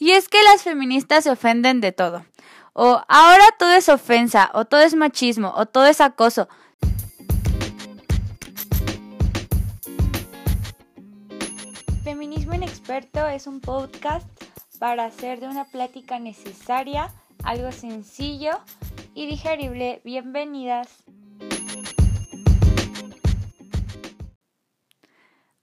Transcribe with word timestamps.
y 0.00 0.12
es 0.12 0.28
que 0.28 0.42
las 0.42 0.62
feministas 0.62 1.24
se 1.24 1.30
ofenden 1.30 1.82
de 1.82 1.92
todo. 1.92 2.24
O 2.72 3.02
ahora 3.06 3.44
todo 3.58 3.72
es 3.72 3.90
ofensa, 3.90 4.50
o 4.54 4.64
todo 4.64 4.80
es 4.80 4.94
machismo, 4.94 5.52
o 5.54 5.66
todo 5.66 5.86
es 5.86 6.00
acoso. 6.00 6.48
Feminismo 12.02 12.54
Inexperto 12.54 13.26
es 13.26 13.46
un 13.46 13.60
podcast 13.60 14.26
para 14.78 15.04
hacer 15.04 15.38
de 15.38 15.48
una 15.48 15.66
plática 15.66 16.18
necesaria 16.18 17.12
algo 17.44 17.70
sencillo 17.70 18.58
y 19.14 19.26
digerible. 19.26 20.00
Bienvenidas. 20.02 20.88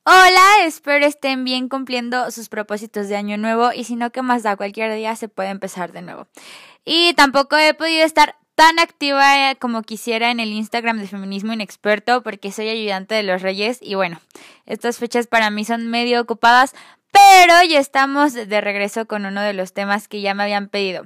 Hola, 0.05 0.36
espero 0.66 1.05
estén 1.05 1.44
bien 1.44 1.70
cumpliendo 1.70 2.32
sus 2.32 2.50
propósitos 2.50 3.07
de 3.10 3.16
año 3.16 3.38
nuevo 3.38 3.71
y 3.74 3.84
si 3.84 3.96
no, 3.96 4.12
que 4.12 4.21
más 4.21 4.44
da? 4.44 4.56
Cualquier 4.56 4.94
día 4.96 5.16
se 5.16 5.28
puede 5.28 5.50
empezar 5.50 5.92
de 5.92 6.02
nuevo. 6.02 6.28
Y 6.86 7.14
tampoco 7.14 7.57
he 7.57 7.74
podido 7.74 8.06
estar 8.06 8.36
tan 8.56 8.79
activa 8.79 9.51
eh, 9.51 9.56
como 9.57 9.84
quisiera 9.84 10.32
en 10.32 10.39
el 10.39 10.51
Instagram 10.51 10.98
de 10.98 11.07
Feminismo 11.07 11.54
Inexperto 11.54 12.24
porque 12.24 12.51
soy 12.51 12.70
ayudante 12.70 13.14
de 13.14 13.24
los 13.24 13.43
Reyes 13.43 13.78
y 13.82 13.93
bueno, 13.93 14.20
estas 14.65 14.98
fechas 14.98 15.28
para 15.28 15.51
mí 15.51 15.64
son 15.64 15.88
medio 15.88 16.20
ocupadas, 16.20 16.74
pero 17.12 17.64
ya 17.70 17.79
estamos 17.79 18.34
de 18.34 18.62
regreso 18.62 19.06
con 19.06 19.26
uno 19.26 19.42
de 19.42 19.54
los 19.54 19.74
temas 19.74 20.07
que 20.07 20.21
ya 20.21 20.34
me 20.34 20.43
habían 20.43 20.70
pedido. 20.70 21.06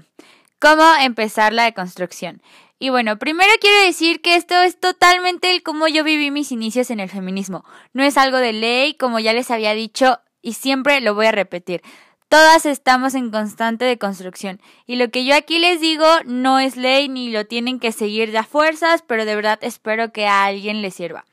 ¿Cómo 0.59 0.83
empezar 1.01 1.51
la 1.51 1.63
deconstrucción? 1.63 2.41
Y 2.81 2.89
bueno, 2.89 3.19
primero 3.19 3.51
quiero 3.61 3.79
decir 3.85 4.21
que 4.21 4.35
esto 4.35 4.59
es 4.59 4.79
totalmente 4.79 5.51
el 5.51 5.61
cómo 5.61 5.87
yo 5.87 6.03
viví 6.03 6.31
mis 6.31 6.51
inicios 6.51 6.89
en 6.89 6.99
el 6.99 7.11
feminismo. 7.11 7.63
No 7.93 8.03
es 8.03 8.17
algo 8.17 8.37
de 8.37 8.53
ley, 8.53 8.95
como 8.95 9.19
ya 9.19 9.33
les 9.33 9.51
había 9.51 9.75
dicho, 9.75 10.19
y 10.41 10.53
siempre 10.53 10.99
lo 10.99 11.13
voy 11.13 11.27
a 11.27 11.31
repetir. 11.31 11.83
Todas 12.27 12.65
estamos 12.65 13.13
en 13.13 13.29
constante 13.29 13.85
deconstrucción. 13.85 14.59
Y 14.87 14.95
lo 14.95 15.11
que 15.11 15.25
yo 15.25 15.35
aquí 15.35 15.59
les 15.59 15.79
digo 15.79 16.07
no 16.25 16.57
es 16.57 16.75
ley 16.75 17.07
ni 17.07 17.29
lo 17.29 17.45
tienen 17.45 17.79
que 17.79 17.91
seguir 17.91 18.31
de 18.31 18.39
a 18.39 18.43
fuerzas, 18.43 19.03
pero 19.05 19.25
de 19.25 19.35
verdad 19.35 19.59
espero 19.61 20.11
que 20.11 20.25
a 20.25 20.45
alguien 20.45 20.81
le 20.81 20.89
sirva. 20.89 21.23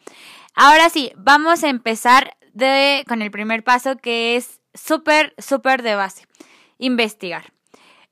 Ahora 0.55 0.91
sí, 0.91 1.13
vamos 1.17 1.65
a 1.65 1.71
empezar 1.71 2.37
de, 2.53 3.05
con 3.09 3.23
el 3.23 3.31
primer 3.31 3.65
paso 3.65 3.97
que 3.97 4.37
es 4.37 4.61
súper, 4.75 5.35
súper 5.39 5.83
de 5.83 5.95
base. 5.95 6.27
Investigar. 6.77 7.55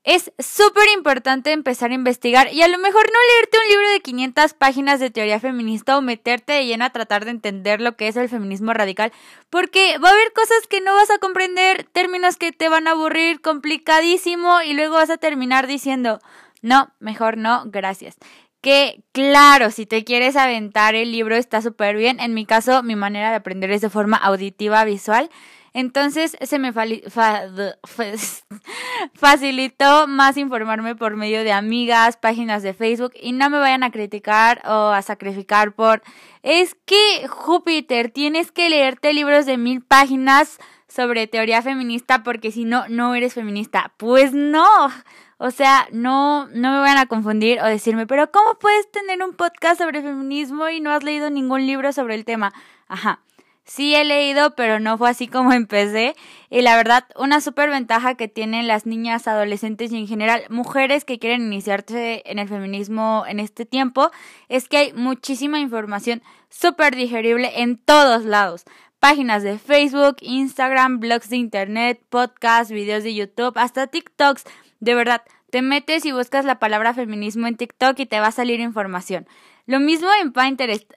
Es 0.07 0.31
súper 0.39 0.87
importante 0.95 1.51
empezar 1.51 1.91
a 1.91 1.93
investigar 1.93 2.53
y 2.53 2.61
a 2.61 2.69
lo 2.69 2.77
mejor 2.77 3.03
no 3.03 3.19
leerte 3.35 3.57
un 3.57 3.69
libro 3.69 3.89
de 3.89 3.99
500 3.99 4.53
páginas 4.53 5.01
de 5.01 5.09
teoría 5.09 5.41
feminista 5.41 5.97
o 5.97 6.01
meterte 6.01 6.53
de 6.53 6.65
lleno 6.65 6.85
a 6.85 6.91
tratar 6.91 7.25
de 7.25 7.31
entender 7.31 7.81
lo 7.81 7.97
que 7.97 8.07
es 8.07 8.15
el 8.15 8.29
feminismo 8.29 8.71
radical, 8.71 9.11
porque 9.49 9.97
va 9.97 10.07
a 10.07 10.13
haber 10.13 10.31
cosas 10.31 10.65
que 10.69 10.79
no 10.79 10.95
vas 10.95 11.11
a 11.11 11.17
comprender, 11.17 11.83
términos 11.83 12.37
que 12.37 12.53
te 12.53 12.69
van 12.69 12.87
a 12.87 12.91
aburrir 12.91 13.41
complicadísimo 13.41 14.61
y 14.61 14.75
luego 14.75 14.95
vas 14.95 15.09
a 15.09 15.17
terminar 15.17 15.67
diciendo, 15.67 16.19
no, 16.61 16.89
mejor 17.01 17.35
no, 17.35 17.63
gracias. 17.65 18.15
Que 18.61 19.03
claro, 19.11 19.71
si 19.71 19.85
te 19.85 20.05
quieres 20.05 20.37
aventar 20.37 20.95
el 20.95 21.11
libro 21.11 21.35
está 21.35 21.61
súper 21.61 21.97
bien. 21.97 22.21
En 22.21 22.33
mi 22.33 22.45
caso, 22.45 22.81
mi 22.81 22.95
manera 22.95 23.31
de 23.31 23.35
aprender 23.35 23.71
es 23.71 23.81
de 23.81 23.89
forma 23.89 24.15
auditiva, 24.15 24.85
visual. 24.85 25.29
Entonces 25.77 26.35
se 26.41 26.57
me 26.57 26.73
facilitó 29.13 30.07
más 30.07 30.35
informarme 30.35 30.95
por 30.95 31.15
medio 31.15 31.43
de 31.43 31.51
amigas, 31.51 32.17
páginas 32.17 32.63
de 32.63 32.73
Facebook 32.73 33.13
y 33.21 33.31
no 33.31 33.51
me 33.51 33.59
vayan 33.59 33.83
a 33.83 33.91
criticar 33.91 34.63
o 34.65 34.89
a 34.89 35.03
sacrificar 35.03 35.73
por... 35.73 36.01
Es 36.41 36.75
que, 36.85 37.27
Júpiter, 37.27 38.09
tienes 38.09 38.51
que 38.51 38.71
leerte 38.71 39.13
libros 39.13 39.45
de 39.45 39.57
mil 39.57 39.83
páginas 39.83 40.57
sobre 40.87 41.27
teoría 41.27 41.61
feminista 41.61 42.23
porque 42.23 42.51
si 42.51 42.65
no, 42.65 42.89
no 42.89 43.13
eres 43.13 43.35
feminista. 43.35 43.93
Pues 43.97 44.33
no. 44.33 44.89
O 45.37 45.51
sea, 45.51 45.87
no, 45.91 46.47
no 46.47 46.71
me 46.71 46.79
vayan 46.79 46.97
a 46.97 47.05
confundir 47.05 47.61
o 47.61 47.67
decirme, 47.67 48.07
pero 48.07 48.31
¿cómo 48.31 48.57
puedes 48.57 48.89
tener 48.89 49.21
un 49.21 49.35
podcast 49.35 49.79
sobre 49.79 50.01
feminismo 50.01 50.69
y 50.69 50.79
no 50.79 50.89
has 50.89 51.03
leído 51.03 51.29
ningún 51.29 51.67
libro 51.67 51.93
sobre 51.93 52.15
el 52.15 52.25
tema? 52.25 52.51
Ajá. 52.87 53.19
Sí 53.67 53.93
he 53.95 54.05
leído, 54.05 54.55
pero 54.55 54.79
no 54.79 54.97
fue 54.97 55.09
así 55.09 55.27
como 55.27 55.51
empecé. 55.53 56.15
Y 56.49 56.61
la 56.61 56.77
verdad, 56.77 57.05
una 57.17 57.41
súper 57.41 57.69
ventaja 57.69 58.15
que 58.15 58.29
tienen 58.29 58.67
las 58.67 58.85
niñas, 58.85 59.27
adolescentes 59.27 59.91
y 59.91 59.97
en 59.97 60.07
general 60.07 60.43
mujeres 60.49 61.03
que 61.03 61.19
quieren 61.19 61.41
iniciarse 61.41 62.23
en 62.25 62.39
el 62.39 62.47
feminismo 62.47 63.25
en 63.27 63.39
este 63.39 63.65
tiempo 63.65 64.09
es 64.47 64.69
que 64.69 64.77
hay 64.77 64.93
muchísima 64.93 65.59
información 65.59 66.23
súper 66.49 66.95
digerible 66.95 67.61
en 67.61 67.77
todos 67.77 68.23
lados. 68.23 68.63
Páginas 68.99 69.43
de 69.43 69.59
Facebook, 69.59 70.15
Instagram, 70.21 70.99
blogs 70.99 71.29
de 71.29 71.35
internet, 71.35 72.01
podcasts, 72.09 72.71
videos 72.71 73.03
de 73.03 73.13
YouTube, 73.13 73.57
hasta 73.57 73.87
TikToks. 73.87 74.45
De 74.79 74.95
verdad, 74.95 75.23
te 75.51 75.61
metes 75.61 76.05
y 76.05 76.13
buscas 76.13 76.45
la 76.45 76.57
palabra 76.57 76.93
feminismo 76.93 77.47
en 77.47 77.57
TikTok 77.57 77.99
y 77.99 78.05
te 78.05 78.19
va 78.19 78.27
a 78.27 78.31
salir 78.31 78.61
información. 78.61 79.27
Lo 79.65 79.79
mismo 79.79 80.07
en 80.21 80.31
Pinterest. 80.31 80.91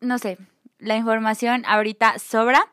No 0.00 0.18
sé, 0.18 0.38
la 0.78 0.96
información 0.96 1.64
ahorita 1.66 2.18
sobra. 2.18 2.68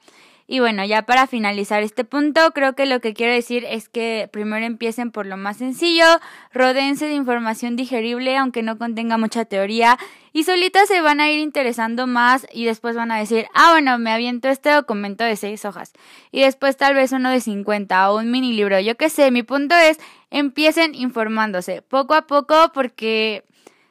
Y 0.45 0.59
bueno, 0.59 0.83
ya 0.83 1.03
para 1.03 1.25
finalizar 1.25 1.83
este 1.83 2.03
punto, 2.03 2.51
creo 2.51 2.75
que 2.75 2.85
lo 2.85 2.99
que 2.99 3.13
quiero 3.13 3.31
decir 3.31 3.63
es 3.65 3.87
que 3.87 4.29
primero 4.31 4.65
empiecen 4.65 5.09
por 5.09 5.25
lo 5.25 5.37
más 5.37 5.57
sencillo, 5.57 6.05
rodense 6.51 7.05
de 7.05 7.13
información 7.13 7.77
digerible, 7.77 8.35
aunque 8.35 8.61
no 8.61 8.77
contenga 8.77 9.17
mucha 9.17 9.45
teoría, 9.45 9.97
y 10.33 10.43
solitas 10.43 10.89
se 10.89 10.99
van 10.99 11.21
a 11.21 11.31
ir 11.31 11.39
interesando 11.39 12.07
más 12.07 12.45
y 12.51 12.65
después 12.65 12.95
van 12.95 13.11
a 13.11 13.17
decir, 13.17 13.47
ah, 13.53 13.71
bueno, 13.71 13.97
me 13.99 14.11
aviento 14.11 14.49
este 14.49 14.69
documento 14.69 15.23
de 15.23 15.37
seis 15.37 15.63
hojas, 15.63 15.93
y 16.29 16.41
después 16.41 16.75
tal 16.75 16.93
vez 16.93 17.13
uno 17.13 17.29
de 17.29 17.39
50 17.39 18.11
o 18.11 18.19
un 18.19 18.29
mini 18.29 18.51
libro, 18.51 18.77
yo 18.81 18.97
qué 18.97 19.09
sé, 19.09 19.31
mi 19.31 19.43
punto 19.43 19.75
es, 19.75 19.97
empiecen 20.29 20.93
informándose 20.93 21.81
poco 21.81 22.15
a 22.15 22.27
poco 22.27 22.71
porque 22.73 23.45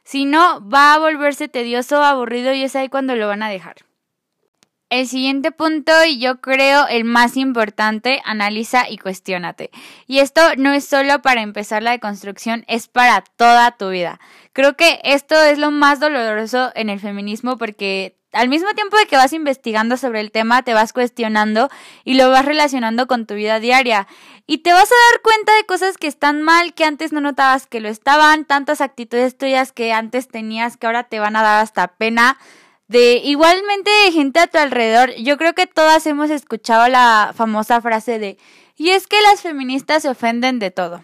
si 0.05 0.27
no, 0.27 0.69
va 0.69 0.95
a 0.95 0.99
volverse 0.99 1.49
tedioso, 1.49 2.03
aburrido 2.03 2.53
y 2.53 2.63
es 2.63 2.77
ahí 2.77 2.89
cuando 2.89 3.17
lo 3.17 3.29
van 3.29 3.43
a 3.43 3.49
dejar. 3.49 3.77
El 4.93 5.09
siguiente 5.09 5.53
punto, 5.53 5.91
y 6.07 6.19
yo 6.19 6.43
creo 6.43 6.87
el 6.87 7.05
más 7.05 7.39
importante, 7.39 8.21
analiza 8.27 8.91
y 8.91 8.99
cuestiónate. 8.99 9.71
Y 10.07 10.19
esto 10.19 10.43
no 10.59 10.75
es 10.75 10.85
solo 10.85 11.23
para 11.23 11.41
empezar 11.41 11.83
la 11.83 11.93
deconstrucción, 11.93 12.67
es 12.69 12.89
para 12.89 13.25
toda 13.39 13.71
tu 13.71 13.89
vida. 13.89 14.21
Creo 14.53 14.77
que 14.77 15.01
esto 15.03 15.35
es 15.45 15.57
lo 15.57 15.71
más 15.71 15.99
doloroso 15.99 16.73
en 16.75 16.91
el 16.91 17.01
feminismo 17.01 17.57
porque 17.57 18.19
al 18.33 18.51
mismo 18.51 18.69
tiempo 18.75 18.99
de 18.99 19.07
que 19.07 19.17
vas 19.17 19.33
investigando 19.33 19.97
sobre 19.97 20.21
el 20.21 20.31
tema, 20.31 20.63
te 20.63 20.75
vas 20.75 20.93
cuestionando 20.93 21.71
y 22.05 22.13
lo 22.13 22.29
vas 22.29 22.45
relacionando 22.45 23.07
con 23.07 23.27
tu 23.27 23.33
vida 23.33 23.61
diaria. 23.61 24.07
Y 24.47 24.59
te 24.59 24.75
vas 24.75 24.91
a 24.91 25.13
dar 25.13 25.23
cuenta 25.23 25.55
de 25.57 25.65
cosas 25.65 25.97
que 25.97 26.07
están 26.07 26.43
mal, 26.43 26.75
que 26.75 26.85
antes 26.85 27.15
no 27.15 27.23
notabas 27.23 27.67
que 27.67 27.81
lo 27.81 27.89
estaban, 27.89 28.45
tantas 28.45 28.83
actitudes 28.83 29.39
tuyas 29.39 29.73
que 29.73 29.95
antes 29.95 30.29
tenías 30.29 30.77
que 30.77 30.87
ahora 30.87 31.05
te 31.05 31.19
van 31.19 31.37
a 31.37 31.43
dar 31.43 31.63
hasta 31.63 31.89
pena 31.89 32.37
de 32.93 33.23
igualmente 33.25 33.91
de 34.05 34.13
gente 34.13 34.39
a 34.39 34.47
tu 34.47 34.59
alrededor. 34.59 35.13
Yo 35.15 35.39
creo 35.39 35.55
que 35.55 35.67
todas 35.67 36.07
hemos 36.07 36.31
escuchado 36.31 36.87
la 36.89 37.33
famosa 37.35 37.81
frase 37.81 38.19
de 38.19 38.39
y 38.77 38.91
es 38.91 39.07
que 39.07 39.21
las 39.23 39.41
feministas 39.41 40.03
se 40.03 40.11
ofenden 40.11 40.59
de 40.59 40.71
todo. 40.71 41.03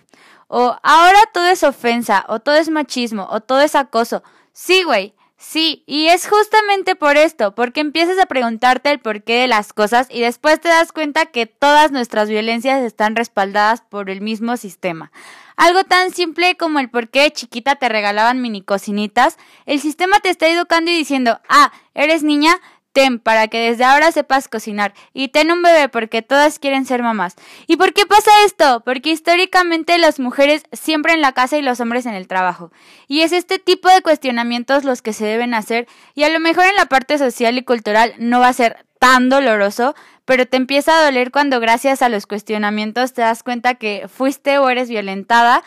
O 0.49 0.77
ahora 0.83 1.19
todo 1.33 1.47
es 1.47 1.63
ofensa, 1.63 2.25
o 2.29 2.41
todo 2.41 2.57
es 2.57 2.71
machismo, 2.71 3.27
o 3.31 3.41
todo 3.41 3.61
es 3.61 3.75
acoso. 3.75 4.23
Sí, 4.53 4.83
güey, 4.83 5.15
sí, 5.39 5.83
y 5.87 6.09
es 6.09 6.29
justamente 6.29 6.97
por 6.97 7.17
esto, 7.17 7.55
porque 7.55 7.81
empiezas 7.81 8.19
a 8.19 8.27
preguntarte 8.27 8.91
el 8.91 8.99
porqué 8.99 9.41
de 9.41 9.49
las 9.49 9.73
cosas 9.73 10.07
y 10.11 10.21
después 10.21 10.61
te 10.61 10.69
das 10.69 10.93
cuenta 10.93 11.27
que 11.27 11.47
todas 11.47 11.93
nuestras 11.93 12.29
violencias 12.29 12.83
están 12.83 13.17
respaldadas 13.17 13.81
por 13.81 14.11
el 14.11 14.21
mismo 14.21 14.57
sistema. 14.57 15.11
Algo 15.57 15.83
tan 15.83 16.13
simple 16.13 16.57
como 16.57 16.79
el 16.79 16.89
por 16.89 17.09
qué 17.09 17.23
de 17.23 17.33
chiquita 17.33 17.77
te 17.77 17.89
regalaban 17.89 18.41
mini 18.43 18.63
cocinitas, 18.63 19.39
el 19.67 19.81
sistema 19.81 20.21
te 20.21 20.29
está 20.29 20.47
educando 20.49 20.91
y 20.91 20.97
diciendo, 20.97 21.41
ah, 21.49 21.73
eres 21.95 22.23
niña, 22.23 22.61
ten 22.93 23.19
para 23.19 23.49
que 23.49 23.61
desde 23.61 23.85
ahora 23.85 24.13
sepas 24.13 24.49
cocinar 24.49 24.95
y 25.13 25.29
ten 25.29 25.53
un 25.53 25.63
bebé 25.63 25.89
porque 25.89 26.23
todas 26.23 26.59
quieren 26.59 26.85
ser 26.85 27.03
mamás. 27.03 27.37
¿Y 27.67 27.77
por 27.77 27.93
qué 27.93 28.07
pasa 28.07 28.31
esto? 28.45 28.83
Porque 28.85 29.11
históricamente 29.11 29.99
las 29.99 30.19
mujeres 30.19 30.63
siempre 30.73 31.13
en 31.13 31.21
la 31.21 31.33
casa 31.33 31.59
y 31.59 31.63
los 31.63 31.81
hombres 31.81 32.07
en 32.07 32.15
el 32.15 32.27
trabajo. 32.27 32.73
Y 33.07 33.21
es 33.21 33.33
este 33.33 33.59
tipo 33.59 33.89
de 33.89 34.03
cuestionamientos 34.03 34.85
los 34.85 35.03
que 35.03 35.13
se 35.13 35.27
deben 35.27 35.55
hacer 35.55 35.87
y 36.15 36.25
a 36.25 36.29
lo 36.29 36.41
mejor 36.41 36.67
en 36.67 36.77
la 36.77 36.87
parte 36.87 37.19
social 37.19 37.57
y 37.59 37.63
cultural 37.63 38.15
no 38.19 38.41
va 38.41 38.49
a 38.49 38.53
ser 38.53 38.85
tan 38.99 39.29
doloroso, 39.29 39.95
pero 40.25 40.47
te 40.47 40.57
empieza 40.57 40.99
a 40.99 41.05
doler 41.05 41.31
cuando 41.31 41.61
gracias 41.61 42.03
a 42.03 42.09
los 42.09 42.27
cuestionamientos 42.27 43.13
te 43.13 43.23
das 43.23 43.43
cuenta 43.43 43.75
que 43.75 44.09
fuiste 44.09 44.59
o 44.59 44.69
eres 44.69 44.89
violentada, 44.89 45.63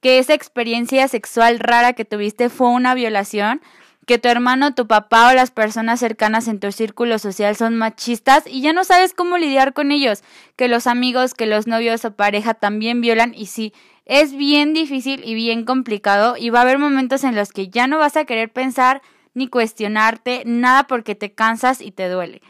que 0.00 0.18
esa 0.18 0.34
experiencia 0.34 1.06
sexual 1.08 1.58
rara 1.58 1.92
que 1.92 2.04
tuviste 2.04 2.48
fue 2.48 2.68
una 2.68 2.94
violación, 2.94 3.60
que 4.06 4.18
tu 4.18 4.28
hermano, 4.28 4.74
tu 4.74 4.86
papá 4.86 5.30
o 5.30 5.34
las 5.34 5.50
personas 5.50 6.00
cercanas 6.00 6.48
en 6.48 6.58
tu 6.58 6.72
círculo 6.72 7.18
social 7.18 7.56
son 7.56 7.76
machistas 7.76 8.44
y 8.46 8.60
ya 8.60 8.72
no 8.72 8.84
sabes 8.84 9.14
cómo 9.14 9.38
lidiar 9.38 9.72
con 9.72 9.92
ellos, 9.92 10.22
que 10.56 10.68
los 10.68 10.86
amigos, 10.86 11.34
que 11.34 11.46
los 11.46 11.66
novios 11.66 12.04
o 12.04 12.16
pareja 12.16 12.54
también 12.54 13.00
violan 13.00 13.34
y 13.34 13.46
sí, 13.46 13.72
es 14.06 14.34
bien 14.34 14.74
difícil 14.74 15.22
y 15.24 15.34
bien 15.34 15.64
complicado 15.64 16.36
y 16.36 16.50
va 16.50 16.60
a 16.60 16.62
haber 16.62 16.78
momentos 16.78 17.22
en 17.22 17.36
los 17.36 17.52
que 17.52 17.68
ya 17.68 17.86
no 17.86 17.98
vas 17.98 18.16
a 18.16 18.24
querer 18.24 18.50
pensar 18.50 19.02
ni 19.34 19.46
cuestionarte 19.46 20.42
nada 20.46 20.88
porque 20.88 21.14
te 21.14 21.32
cansas 21.32 21.80
y 21.80 21.92
te 21.92 22.08
duele. 22.08 22.42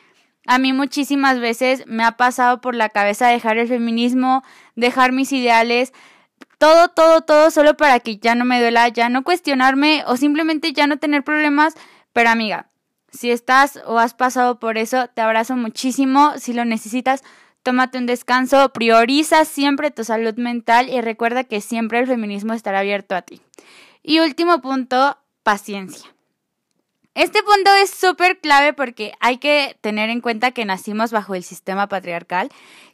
A 0.46 0.58
mí 0.58 0.72
muchísimas 0.72 1.38
veces 1.38 1.84
me 1.86 2.02
ha 2.02 2.12
pasado 2.12 2.60
por 2.60 2.74
la 2.74 2.88
cabeza 2.88 3.28
dejar 3.28 3.58
el 3.58 3.68
feminismo, 3.68 4.42
dejar 4.74 5.12
mis 5.12 5.32
ideales, 5.32 5.92
todo, 6.60 6.88
todo, 6.88 7.22
todo 7.22 7.50
solo 7.50 7.74
para 7.74 8.00
que 8.00 8.18
ya 8.18 8.34
no 8.34 8.44
me 8.44 8.60
duela, 8.60 8.86
ya 8.88 9.08
no 9.08 9.24
cuestionarme 9.24 10.04
o 10.06 10.18
simplemente 10.18 10.74
ya 10.74 10.86
no 10.86 10.98
tener 10.98 11.24
problemas. 11.24 11.72
Pero 12.12 12.28
amiga, 12.28 12.68
si 13.10 13.30
estás 13.30 13.80
o 13.86 13.98
has 13.98 14.12
pasado 14.12 14.58
por 14.60 14.76
eso, 14.76 15.08
te 15.08 15.22
abrazo 15.22 15.56
muchísimo. 15.56 16.34
Si 16.36 16.52
lo 16.52 16.66
necesitas, 16.66 17.24
tómate 17.62 17.96
un 17.96 18.04
descanso, 18.04 18.74
prioriza 18.74 19.46
siempre 19.46 19.90
tu 19.90 20.04
salud 20.04 20.34
mental 20.34 20.90
y 20.90 21.00
recuerda 21.00 21.44
que 21.44 21.62
siempre 21.62 21.98
el 21.98 22.06
feminismo 22.06 22.52
estará 22.52 22.80
abierto 22.80 23.14
a 23.14 23.22
ti. 23.22 23.40
Y 24.02 24.20
último 24.20 24.60
punto, 24.60 25.16
paciencia. 25.42 26.10
Este 27.14 27.42
punto 27.42 27.74
es 27.82 27.88
súper 27.88 28.38
clave 28.38 28.74
porque 28.74 29.14
hay 29.20 29.38
que 29.38 29.78
tener 29.80 30.10
en 30.10 30.20
cuenta 30.20 30.50
que 30.50 30.66
nacimos 30.66 31.10
bajo 31.10 31.34
el 31.34 31.42
sistema 31.42 31.88
patriarcal, 31.88 32.50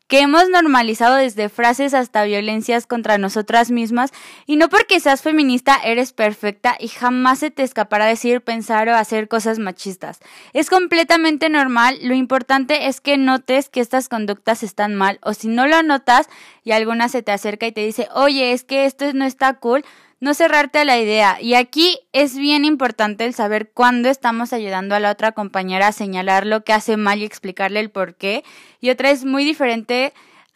que 0.08 0.20
hemos 0.20 0.48
normalizado 0.48 1.16
desde 1.16 1.48
frases 1.48 1.94
hasta 1.94 2.24
violencias 2.24 2.86
contra 2.86 3.18
nosotras 3.18 3.70
mismas 3.70 4.12
y 4.46 4.56
no 4.56 4.68
porque 4.68 5.00
seas 5.00 5.22
feminista 5.22 5.76
eres 5.82 6.12
perfecta 6.12 6.76
y 6.78 6.88
jamás 6.88 7.40
se 7.40 7.50
te 7.50 7.62
escapará 7.62 8.06
decir, 8.06 8.40
pensar 8.40 8.88
o 8.88 8.94
hacer 8.94 9.28
cosas 9.28 9.58
machistas. 9.58 10.20
Es 10.52 10.70
completamente 10.70 11.48
normal, 11.48 11.98
lo 12.02 12.14
importante 12.14 12.86
es 12.86 13.00
que 13.00 13.18
notes 13.18 13.68
que 13.68 13.80
estas 13.80 14.08
conductas 14.08 14.62
están 14.62 14.94
mal 14.94 15.18
o 15.22 15.34
si 15.34 15.48
no 15.48 15.66
lo 15.66 15.82
notas 15.82 16.28
y 16.62 16.72
alguna 16.72 17.08
se 17.08 17.22
te 17.22 17.32
acerca 17.32 17.66
y 17.66 17.72
te 17.72 17.84
dice, 17.84 18.08
oye, 18.14 18.52
es 18.52 18.64
que 18.64 18.86
esto 18.86 19.12
no 19.12 19.24
está 19.24 19.54
cool, 19.54 19.84
no 20.18 20.32
cerrarte 20.32 20.78
a 20.78 20.84
la 20.84 20.98
idea. 20.98 21.38
Y 21.40 21.54
aquí 21.54 21.98
es 22.12 22.36
bien 22.36 22.64
importante 22.64 23.24
el 23.24 23.34
saber 23.34 23.70
cuándo 23.72 24.08
estamos 24.08 24.52
ayudando 24.52 24.94
a 24.94 25.00
la 25.00 25.10
otra 25.10 25.32
compañera 25.32 25.88
a 25.88 25.92
señalar 25.92 26.46
lo 26.46 26.64
que 26.64 26.72
hace 26.72 26.96
mal 26.96 27.20
y 27.20 27.24
explicarle 27.24 27.80
el 27.80 27.90
por 27.90 28.14
qué. 28.14 28.42
Y 28.80 28.90
otra 28.90 29.10
es 29.10 29.24
muy 29.24 29.44
diferente 29.44 29.95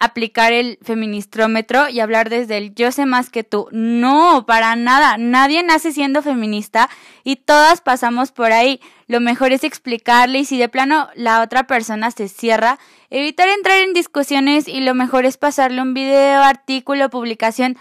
aplicar 0.00 0.54
el 0.54 0.78
feministrómetro 0.82 1.90
y 1.90 2.00
hablar 2.00 2.30
desde 2.30 2.56
el 2.56 2.74
yo 2.74 2.90
sé 2.90 3.04
más 3.04 3.28
que 3.28 3.44
tú. 3.44 3.68
No, 3.70 4.46
para 4.46 4.74
nada. 4.74 5.18
Nadie 5.18 5.62
nace 5.62 5.92
siendo 5.92 6.22
feminista 6.22 6.88
y 7.22 7.36
todas 7.36 7.82
pasamos 7.82 8.32
por 8.32 8.50
ahí. 8.50 8.80
Lo 9.06 9.20
mejor 9.20 9.52
es 9.52 9.62
explicarle 9.62 10.40
y 10.40 10.44
si 10.46 10.58
de 10.58 10.70
plano 10.70 11.10
la 11.14 11.42
otra 11.42 11.66
persona 11.66 12.10
se 12.10 12.28
cierra, 12.28 12.78
evitar 13.10 13.48
entrar 13.50 13.78
en 13.78 13.92
discusiones 13.92 14.68
y 14.68 14.80
lo 14.80 14.94
mejor 14.94 15.26
es 15.26 15.36
pasarle 15.36 15.82
un 15.82 15.92
video, 15.92 16.42
artículo, 16.42 17.10
publicación 17.10 17.76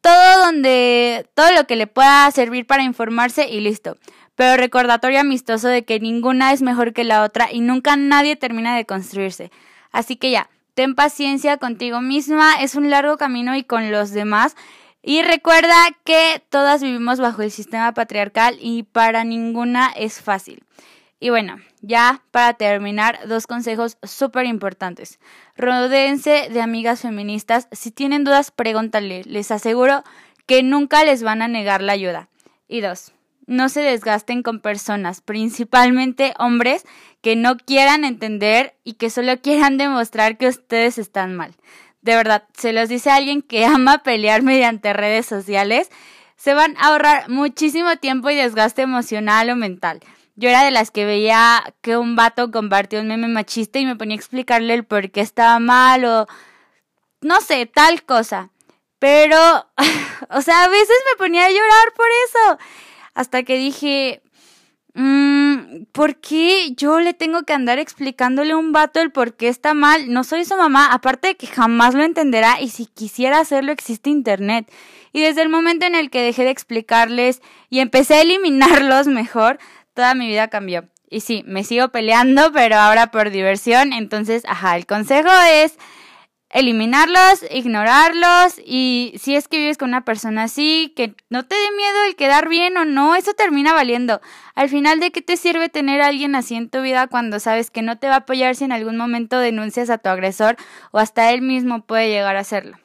todo 0.00 0.44
donde, 0.46 1.28
todo 1.34 1.52
lo 1.52 1.66
que 1.66 1.76
le 1.76 1.86
pueda 1.86 2.30
servir 2.30 2.66
para 2.66 2.82
informarse 2.82 3.48
y 3.48 3.60
listo. 3.60 3.96
Pero 4.34 4.56
recordatorio 4.56 5.20
amistoso 5.20 5.68
de 5.68 5.84
que 5.84 6.00
ninguna 6.00 6.52
es 6.52 6.62
mejor 6.62 6.94
que 6.94 7.04
la 7.04 7.22
otra 7.22 7.52
y 7.52 7.60
nunca 7.60 7.96
nadie 7.96 8.36
termina 8.36 8.74
de 8.74 8.86
construirse. 8.86 9.50
Así 9.92 10.16
que 10.16 10.30
ya, 10.30 10.48
ten 10.80 10.94
paciencia 10.94 11.58
contigo 11.58 12.00
misma, 12.00 12.54
es 12.54 12.74
un 12.74 12.88
largo 12.88 13.18
camino 13.18 13.54
y 13.54 13.64
con 13.64 13.92
los 13.92 14.12
demás. 14.12 14.56
Y 15.02 15.20
recuerda 15.20 15.74
que 16.04 16.42
todas 16.48 16.82
vivimos 16.82 17.20
bajo 17.20 17.42
el 17.42 17.50
sistema 17.50 17.92
patriarcal 17.92 18.56
y 18.58 18.84
para 18.84 19.22
ninguna 19.24 19.92
es 19.94 20.22
fácil. 20.22 20.64
Y 21.18 21.28
bueno, 21.28 21.58
ya 21.82 22.22
para 22.30 22.54
terminar, 22.54 23.28
dos 23.28 23.46
consejos 23.46 23.98
súper 24.02 24.46
importantes. 24.46 25.20
Rodéense 25.54 26.48
de 26.50 26.62
amigas 26.62 27.02
feministas. 27.02 27.68
Si 27.72 27.90
tienen 27.90 28.24
dudas, 28.24 28.50
pregúntale. 28.50 29.24
Les 29.24 29.50
aseguro 29.50 30.02
que 30.46 30.62
nunca 30.62 31.04
les 31.04 31.22
van 31.22 31.42
a 31.42 31.48
negar 31.48 31.82
la 31.82 31.92
ayuda. 31.92 32.30
Y 32.68 32.80
dos, 32.80 33.12
no 33.50 33.68
se 33.68 33.80
desgasten 33.80 34.42
con 34.44 34.60
personas, 34.60 35.20
principalmente 35.20 36.34
hombres, 36.38 36.86
que 37.20 37.34
no 37.34 37.56
quieran 37.56 38.04
entender 38.04 38.76
y 38.84 38.94
que 38.94 39.10
solo 39.10 39.36
quieran 39.42 39.76
demostrar 39.76 40.38
que 40.38 40.48
ustedes 40.48 40.96
están 40.98 41.34
mal. 41.34 41.54
De 42.00 42.14
verdad, 42.14 42.44
se 42.56 42.72
los 42.72 42.88
dice 42.88 43.10
alguien 43.10 43.42
que 43.42 43.64
ama 43.66 43.98
pelear 44.04 44.42
mediante 44.42 44.92
redes 44.92 45.26
sociales. 45.26 45.90
Se 46.36 46.54
van 46.54 46.76
a 46.78 46.88
ahorrar 46.88 47.28
muchísimo 47.28 47.96
tiempo 47.96 48.30
y 48.30 48.36
desgaste 48.36 48.82
emocional 48.82 49.50
o 49.50 49.56
mental. 49.56 50.00
Yo 50.36 50.48
era 50.48 50.64
de 50.64 50.70
las 50.70 50.90
que 50.90 51.04
veía 51.04 51.74
que 51.82 51.98
un 51.98 52.16
vato 52.16 52.50
compartió 52.50 53.00
un 53.00 53.08
meme 53.08 53.28
machista 53.28 53.80
y 53.80 53.84
me 53.84 53.96
ponía 53.96 54.14
a 54.14 54.20
explicarle 54.20 54.72
el 54.74 54.84
por 54.84 55.10
qué 55.10 55.20
estaba 55.20 55.58
mal 55.58 56.04
o 56.04 56.26
no 57.20 57.40
sé, 57.40 57.66
tal 57.66 58.04
cosa. 58.04 58.50
Pero, 59.00 59.36
o 60.30 60.40
sea, 60.40 60.64
a 60.64 60.68
veces 60.68 60.96
me 61.10 61.18
ponía 61.18 61.46
a 61.46 61.50
llorar 61.50 61.92
por 61.96 62.06
eso. 62.26 62.58
Hasta 63.14 63.42
que 63.42 63.56
dije, 63.56 64.22
mmm, 64.94 65.84
¿por 65.92 66.16
qué 66.16 66.72
yo 66.76 67.00
le 67.00 67.14
tengo 67.14 67.42
que 67.42 67.52
andar 67.52 67.78
explicándole 67.78 68.52
a 68.52 68.56
un 68.56 68.72
vato 68.72 69.00
el 69.00 69.12
por 69.12 69.34
qué 69.34 69.48
está 69.48 69.74
mal? 69.74 70.12
No 70.12 70.24
soy 70.24 70.44
su 70.44 70.56
mamá, 70.56 70.92
aparte 70.92 71.28
de 71.28 71.36
que 71.36 71.46
jamás 71.46 71.94
lo 71.94 72.02
entenderá 72.02 72.60
y 72.60 72.68
si 72.68 72.86
quisiera 72.86 73.40
hacerlo 73.40 73.72
existe 73.72 74.10
internet. 74.10 74.70
Y 75.12 75.22
desde 75.22 75.42
el 75.42 75.48
momento 75.48 75.86
en 75.86 75.94
el 75.94 76.10
que 76.10 76.22
dejé 76.22 76.44
de 76.44 76.50
explicarles 76.50 77.42
y 77.68 77.80
empecé 77.80 78.14
a 78.14 78.22
eliminarlos 78.22 79.06
mejor, 79.08 79.58
toda 79.94 80.14
mi 80.14 80.28
vida 80.28 80.48
cambió. 80.48 80.88
Y 81.08 81.20
sí, 81.20 81.42
me 81.46 81.64
sigo 81.64 81.88
peleando, 81.88 82.52
pero 82.52 82.76
ahora 82.76 83.10
por 83.10 83.30
diversión. 83.30 83.92
Entonces, 83.92 84.44
ajá, 84.46 84.76
el 84.76 84.86
consejo 84.86 85.28
es 85.52 85.76
eliminarlos, 86.50 87.44
ignorarlos 87.50 88.60
y 88.64 89.14
si 89.20 89.36
es 89.36 89.48
que 89.48 89.58
vives 89.58 89.78
con 89.78 89.90
una 89.90 90.04
persona 90.04 90.44
así, 90.44 90.92
que 90.96 91.14
no 91.28 91.44
te 91.44 91.54
dé 91.54 91.76
miedo 91.76 92.04
el 92.06 92.16
quedar 92.16 92.48
bien 92.48 92.76
o 92.76 92.84
no, 92.84 93.14
eso 93.14 93.34
termina 93.34 93.72
valiendo. 93.72 94.20
Al 94.54 94.68
final, 94.68 95.00
¿de 95.00 95.12
qué 95.12 95.22
te 95.22 95.36
sirve 95.36 95.68
tener 95.68 96.02
a 96.02 96.08
alguien 96.08 96.34
así 96.34 96.56
en 96.56 96.68
tu 96.68 96.82
vida 96.82 97.06
cuando 97.06 97.38
sabes 97.38 97.70
que 97.70 97.82
no 97.82 97.98
te 97.98 98.08
va 98.08 98.14
a 98.14 98.18
apoyar 98.18 98.56
si 98.56 98.64
en 98.64 98.72
algún 98.72 98.96
momento 98.96 99.38
denuncias 99.38 99.90
a 99.90 99.98
tu 99.98 100.08
agresor 100.08 100.56
o 100.90 100.98
hasta 100.98 101.30
él 101.30 101.42
mismo 101.42 101.82
puede 101.82 102.08
llegar 102.08 102.36
a 102.36 102.40
hacerlo? 102.40 102.78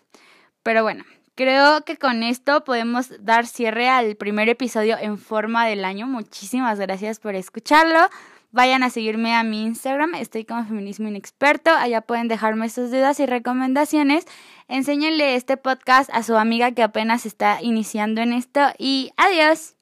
Pero 0.63 0.83
bueno, 0.83 1.03
Creo 1.37 1.81
que 1.81 1.97
con 1.97 2.23
esto 2.23 2.63
podemos 2.63 3.11
dar 3.19 3.45
cierre 3.45 3.89
al 3.89 4.15
primer 4.15 4.47
episodio 4.47 4.97
en 4.97 5.17
forma 5.17 5.67
del 5.67 5.83
año. 5.83 6.07
Muchísimas 6.07 6.79
gracias 6.79 7.19
por 7.19 7.35
escucharlo. 7.35 8.07
Vayan 8.55 8.83
a 8.83 8.89
seguirme 8.89 9.35
a 9.35 9.43
mi 9.43 9.63
Instagram, 9.63 10.15
estoy 10.15 10.45
como 10.45 10.63
Feminismo 10.63 11.09
Inexperto. 11.09 11.71
Allá 11.71 11.99
pueden 11.99 12.29
dejarme 12.29 12.69
sus 12.69 12.89
dudas 12.89 13.19
y 13.19 13.25
recomendaciones. 13.25 14.23
Enséñenle 14.69 15.35
este 15.35 15.57
podcast 15.57 16.09
a 16.13 16.23
su 16.23 16.37
amiga 16.37 16.71
que 16.71 16.81
apenas 16.81 17.25
está 17.25 17.61
iniciando 17.61 18.21
en 18.21 18.31
esto 18.31 18.61
y 18.77 19.11
adiós. 19.17 19.75